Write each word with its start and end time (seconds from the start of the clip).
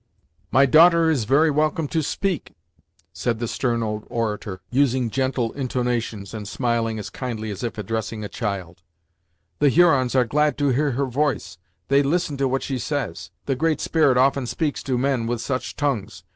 "My 0.49 0.65
daughter 0.65 1.11
is 1.11 1.25
very 1.25 1.51
welcome 1.51 1.87
to 1.89 2.01
speak," 2.01 2.55
said 3.13 3.37
the 3.37 3.47
stern 3.47 3.83
old 3.83 4.03
orator, 4.09 4.59
using 4.71 5.11
gentle 5.11 5.51
intonations 5.53 6.33
and 6.33 6.47
smiling 6.47 6.97
as 6.97 7.11
kindly 7.11 7.51
as 7.51 7.61
if 7.63 7.77
addressing 7.77 8.23
a 8.23 8.27
child 8.27 8.81
"The 9.59 9.69
Hurons 9.69 10.15
are 10.15 10.25
glad 10.25 10.57
to 10.57 10.69
hear 10.69 10.93
her 10.93 11.05
voice; 11.05 11.59
they 11.87 12.01
listen 12.01 12.35
to 12.37 12.47
what 12.47 12.63
she 12.63 12.79
says. 12.79 13.29
The 13.45 13.53
Great 13.55 13.79
Spirit 13.79 14.17
often 14.17 14.47
speaks 14.47 14.81
to 14.81 14.97
men 14.97 15.27
with 15.27 15.39
such 15.39 15.75
tongues. 15.75 16.23